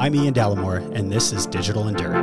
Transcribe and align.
I'm 0.00 0.14
Ian 0.14 0.32
Dallimore, 0.32 0.96
and 0.96 1.12
this 1.12 1.30
is 1.30 1.44
Digital 1.44 1.86
Endure. 1.86 2.14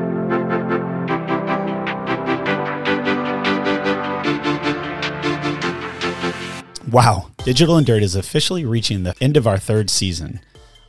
Wow, 6.90 7.30
Digital 7.46 7.80
Dirt 7.82 8.02
is 8.02 8.16
officially 8.16 8.66
reaching 8.66 9.04
the 9.04 9.14
end 9.22 9.38
of 9.38 9.46
our 9.46 9.60
third 9.60 9.92
season. 9.92 10.40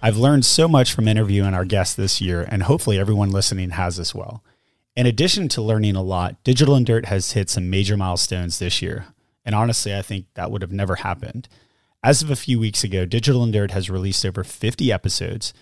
I've 0.01 0.17
learned 0.17 0.47
so 0.47 0.67
much 0.67 0.95
from 0.95 1.07
interviewing 1.07 1.53
our 1.53 1.67
guests 1.67 1.95
this 1.95 2.23
year, 2.23 2.49
and 2.49 2.63
hopefully 2.63 2.99
everyone 2.99 3.33
listening 3.33 3.69
has 3.73 3.99
as 3.99 4.15
well. 4.15 4.43
In 4.97 5.05
addition 5.05 5.49
to 5.49 5.61
learning 5.61 5.95
a 5.95 6.03
lot, 6.03 6.43
Digital 6.43 6.81
Dirt 6.81 7.05
has 7.05 7.33
hit 7.33 7.51
some 7.51 7.69
major 7.69 7.99
milestones 7.99 8.59
this 8.59 8.81
year. 8.81 9.09
And 9.45 9.55
honestly, 9.55 9.95
I 9.95 10.01
think 10.01 10.25
that 10.37 10.51
would 10.51 10.63
have 10.63 10.73
never 10.73 10.97
happened. 10.97 11.51
As 12.03 12.23
of 12.23 12.31
a 12.31 12.37
few 12.37 12.59
weeks 12.59 12.83
ago, 12.83 13.05
Digital 13.05 13.47
Dirt 13.47 13.73
has 13.73 13.91
released 13.91 14.25
over 14.25 14.43
50 14.43 14.91
episodes, 14.91 15.53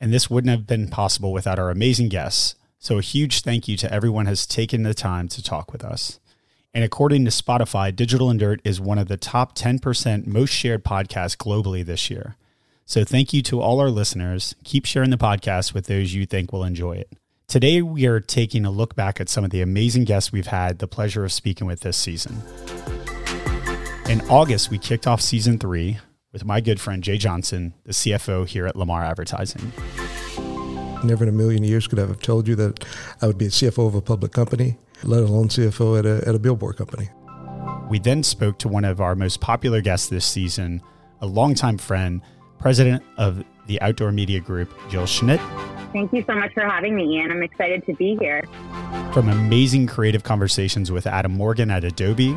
and 0.00 0.12
this 0.12 0.30
wouldn't 0.30 0.50
have 0.50 0.66
been 0.66 0.88
possible 0.88 1.32
without 1.32 1.58
our 1.58 1.70
amazing 1.70 2.08
guests. 2.08 2.54
So 2.78 2.98
a 2.98 3.02
huge 3.02 3.40
thank 3.40 3.66
you 3.66 3.76
to 3.78 3.92
everyone 3.92 4.26
who 4.26 4.30
has 4.30 4.46
taken 4.46 4.82
the 4.82 4.94
time 4.94 5.28
to 5.28 5.42
talk 5.42 5.72
with 5.72 5.84
us. 5.84 6.20
And 6.72 6.84
according 6.84 7.24
to 7.24 7.30
Spotify, 7.30 7.94
Digital 7.94 8.30
and 8.30 8.38
Dirt 8.38 8.60
is 8.62 8.80
one 8.80 8.98
of 8.98 9.08
the 9.08 9.16
top 9.16 9.56
10% 9.56 10.26
most 10.26 10.50
shared 10.50 10.84
podcasts 10.84 11.36
globally 11.36 11.84
this 11.84 12.10
year. 12.10 12.36
So 12.84 13.04
thank 13.04 13.32
you 13.32 13.42
to 13.42 13.60
all 13.60 13.80
our 13.80 13.90
listeners. 13.90 14.54
Keep 14.64 14.86
sharing 14.86 15.10
the 15.10 15.18
podcast 15.18 15.74
with 15.74 15.86
those 15.86 16.14
you 16.14 16.24
think 16.24 16.52
will 16.52 16.64
enjoy 16.64 16.92
it. 16.92 17.12
Today, 17.48 17.80
we 17.80 18.06
are 18.06 18.20
taking 18.20 18.66
a 18.66 18.70
look 18.70 18.94
back 18.94 19.20
at 19.20 19.28
some 19.28 19.42
of 19.42 19.50
the 19.50 19.62
amazing 19.62 20.04
guests 20.04 20.30
we've 20.30 20.48
had 20.48 20.78
the 20.78 20.86
pleasure 20.86 21.24
of 21.24 21.32
speaking 21.32 21.66
with 21.66 21.80
this 21.80 21.96
season. 21.96 22.42
In 24.08 24.20
August, 24.28 24.70
we 24.70 24.78
kicked 24.78 25.06
off 25.06 25.20
season 25.20 25.58
three 25.58 25.98
with 26.32 26.44
my 26.44 26.60
good 26.60 26.80
friend 26.80 27.02
Jay 27.02 27.16
Johnson, 27.16 27.74
the 27.84 27.92
CFO 27.92 28.46
here 28.46 28.66
at 28.66 28.76
Lamar 28.76 29.02
Advertising. 29.02 29.72
Never 31.04 31.24
in 31.24 31.28
a 31.28 31.32
million 31.32 31.64
years 31.64 31.86
could 31.86 31.98
I 31.98 32.06
have 32.06 32.20
told 32.20 32.48
you 32.48 32.54
that 32.56 32.84
I 33.22 33.26
would 33.26 33.38
be 33.38 33.46
a 33.46 33.50
CFO 33.50 33.86
of 33.86 33.94
a 33.94 34.02
public 34.02 34.32
company, 34.32 34.76
let 35.04 35.22
alone 35.22 35.48
CFO 35.48 35.98
at 35.98 36.06
a, 36.06 36.28
at 36.28 36.34
a 36.34 36.38
billboard 36.38 36.76
company. 36.76 37.08
We 37.88 37.98
then 37.98 38.22
spoke 38.22 38.58
to 38.58 38.68
one 38.68 38.84
of 38.84 39.00
our 39.00 39.14
most 39.14 39.40
popular 39.40 39.80
guests 39.80 40.08
this 40.08 40.26
season, 40.26 40.82
a 41.20 41.26
longtime 41.26 41.78
friend, 41.78 42.20
president 42.58 43.02
of 43.16 43.44
the 43.66 43.80
Outdoor 43.80 44.12
Media 44.12 44.40
Group, 44.40 44.74
Jill 44.90 45.04
Schnitt. 45.04 45.40
Thank 45.92 46.12
you 46.12 46.22
so 46.26 46.34
much 46.34 46.52
for 46.52 46.62
having 46.62 46.94
me, 46.94 47.16
Ian. 47.16 47.30
I'm 47.30 47.42
excited 47.42 47.86
to 47.86 47.94
be 47.94 48.16
here. 48.20 48.42
From 49.12 49.28
amazing 49.28 49.86
creative 49.86 50.24
conversations 50.24 50.92
with 50.92 51.06
Adam 51.06 51.32
Morgan 51.32 51.70
at 51.70 51.84
Adobe. 51.84 52.36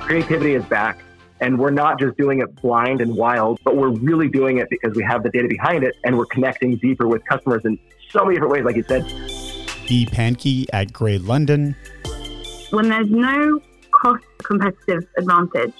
Creativity 0.00 0.54
is 0.54 0.64
back, 0.64 0.98
and 1.42 1.58
we're 1.58 1.72
not 1.72 1.98
just 1.98 2.16
doing 2.16 2.40
it 2.40 2.54
blind 2.62 3.00
and 3.00 3.16
wild, 3.16 3.58
but 3.64 3.76
we're 3.76 3.90
really 3.90 4.28
doing 4.28 4.58
it 4.58 4.68
because 4.70 4.94
we 4.94 5.02
have 5.02 5.24
the 5.24 5.30
data 5.30 5.48
behind 5.48 5.82
it 5.82 5.96
and 6.04 6.16
we're 6.16 6.26
connecting 6.26 6.76
deeper 6.76 7.08
with 7.08 7.22
customers 7.24 7.60
in 7.64 7.76
so 8.10 8.24
many 8.24 8.36
different 8.36 8.52
ways, 8.52 8.64
like 8.64 8.76
you 8.76 8.84
said. 8.84 9.04
Dee 9.88 10.06
Pankey 10.06 10.66
at 10.72 10.92
Grey 10.92 11.18
London. 11.18 11.74
When 12.70 12.88
there's 12.88 13.10
no 13.10 13.60
cost 13.90 14.24
competitive 14.44 15.04
advantage, 15.18 15.74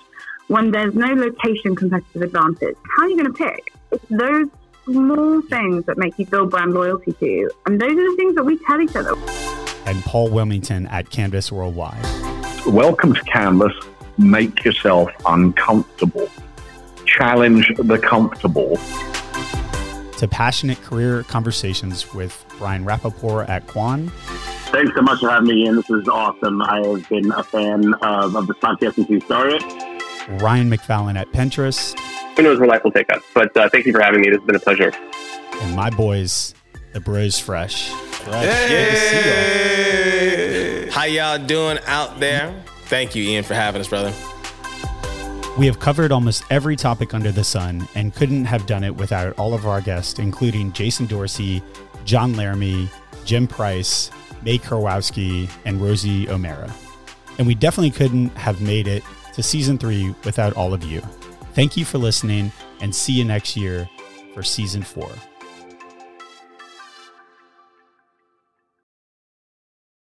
when 0.49 0.73
there's 0.73 0.95
no 0.95 1.15
location 1.15 1.77
competitive 1.77 2.23
advantage, 2.23 2.77
how 2.97 3.05
are 3.05 3.09
you 3.09 3.17
going 3.17 3.33
to 3.33 3.39
pick? 3.39 3.73
It's 3.93 4.05
those 4.11 4.49
small 4.85 5.43
things 5.43 5.87
that 5.87 5.97
make 5.97 6.19
you 6.19 6.27
build 6.27 6.51
brand 6.51 6.75
loyalty 6.75 7.13
to. 7.13 7.27
you. 7.27 7.51
And 7.67 7.81
those 7.81 7.93
are 7.93 8.11
the 8.11 8.17
things 8.17 8.35
that 8.35 8.45
we 8.45 8.59
tell 8.67 8.81
each 8.81 8.97
other. 8.97 9.15
And 9.87 10.03
Paul 10.03 10.29
Wilmington 10.31 10.89
at 10.89 11.11
Canvas 11.11 11.53
Worldwide. 11.53 12.03
Welcome 12.67 13.15
to 13.15 13.23
Canvas. 13.23 13.73
Make 14.19 14.65
yourself 14.65 15.11
uncomfortable. 15.27 16.29
Challenge 17.07 17.73
the 17.77 17.99
comfortable. 17.99 18.77
To 20.19 20.29
passionate 20.29 20.81
career 20.83 21.25
conversations 21.25 22.13
with 22.15 22.45
Brian 22.59 22.85
Rappaport 22.85 23.49
at 23.49 23.67
Quan. 23.67 24.11
Thanks 24.67 24.95
so 24.95 25.03
much 25.03 25.21
for 25.21 25.29
having 25.29 25.49
me 25.49 25.67
in. 25.67 25.77
This 25.77 25.91
is 25.91 26.09
awesome. 26.09 26.63
I 26.63 26.87
have 26.87 27.09
been 27.09 27.33
a 27.33 27.43
fan 27.43 27.93
of, 27.95 28.37
of 28.37 28.47
this 28.47 28.57
podcast 28.59 28.95
since 28.95 29.09
we 29.09 29.21
started. 29.21 29.63
Ryan 30.41 30.71
McFallon 30.71 31.19
at 31.19 31.31
Pinterest. 31.33 31.99
Who 32.37 32.43
knows 32.45 32.59
where 32.59 32.69
life 32.69 32.85
will 32.85 32.93
take 32.93 33.13
us? 33.13 33.23
But 33.35 33.55
uh, 33.57 33.69
thank 33.69 33.85
you 33.85 33.93
for 33.93 34.01
having 34.01 34.21
me. 34.21 34.31
This 34.31 34.39
has 34.39 34.47
been 34.47 34.57
a 34.57 34.61
pleasure. 34.61 34.93
And 35.61 35.77
my 35.77 35.91
boys, 35.91 36.55
the 36.93 37.01
Bros 37.01 37.39
Fresh. 37.39 37.91
Fresh. 37.91 38.69
Hey. 38.69 40.43
How 40.91 41.05
y'all 41.05 41.45
doing 41.45 41.79
out 41.87 42.21
there? 42.21 42.55
Thank 42.93 43.15
you, 43.15 43.23
Ian, 43.23 43.43
for 43.43 43.55
having 43.55 43.81
us, 43.81 43.89
brother. 43.89 44.13
We 45.57 45.65
have 45.65 45.81
covered 45.81 46.13
almost 46.13 46.45
every 46.51 46.77
topic 46.77 47.15
under 47.15 47.33
the 47.33 47.43
sun 47.43 47.89
and 47.95 48.15
couldn't 48.15 48.45
have 48.45 48.67
done 48.67 48.85
it 48.85 48.95
without 48.95 49.33
all 49.39 49.55
of 49.55 49.67
our 49.67 49.81
guests, 49.81 50.19
including 50.19 50.73
Jason 50.73 51.07
Dorsey, 51.07 51.63
John 52.05 52.37
Laramie, 52.37 52.91
Jim 53.25 53.47
Price, 53.47 54.11
Mae 54.43 54.59
Karwowski, 54.59 55.49
and 55.65 55.81
Rosie 55.81 56.29
O'Mara. 56.29 56.71
And 57.39 57.47
we 57.47 57.55
definitely 57.55 57.93
couldn't 57.93 58.29
have 58.37 58.61
made 58.61 58.87
it 58.87 59.03
to 59.33 59.43
season 59.43 59.79
three 59.79 60.15
without 60.27 60.53
all 60.53 60.75
of 60.75 60.85
you. 60.85 61.01
Thank 61.55 61.79
you 61.79 61.87
for 61.87 61.97
listening 61.97 62.53
and 62.83 62.95
see 62.95 63.15
you 63.15 63.25
next 63.25 63.57
year 63.57 63.89
for 64.35 64.43
season 64.43 64.83
four. 64.83 65.09